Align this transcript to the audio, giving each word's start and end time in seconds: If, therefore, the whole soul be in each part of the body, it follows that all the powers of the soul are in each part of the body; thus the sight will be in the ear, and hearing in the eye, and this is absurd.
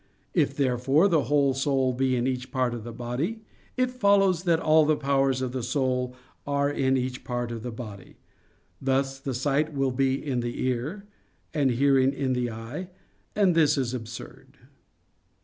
If, 0.33 0.57
therefore, 0.57 1.07
the 1.07 1.25
whole 1.25 1.53
soul 1.53 1.93
be 1.93 2.15
in 2.15 2.25
each 2.25 2.49
part 2.51 2.73
of 2.73 2.83
the 2.83 2.91
body, 2.91 3.43
it 3.77 3.91
follows 3.91 4.45
that 4.45 4.59
all 4.59 4.83
the 4.83 4.95
powers 4.95 5.43
of 5.43 5.51
the 5.51 5.61
soul 5.61 6.15
are 6.47 6.71
in 6.71 6.97
each 6.97 7.23
part 7.23 7.51
of 7.51 7.61
the 7.61 7.69
body; 7.71 8.15
thus 8.81 9.19
the 9.19 9.35
sight 9.35 9.73
will 9.73 9.91
be 9.91 10.15
in 10.15 10.39
the 10.39 10.59
ear, 10.65 11.05
and 11.53 11.69
hearing 11.69 12.13
in 12.13 12.33
the 12.33 12.49
eye, 12.49 12.89
and 13.35 13.53
this 13.53 13.77
is 13.77 13.93
absurd. 13.93 14.57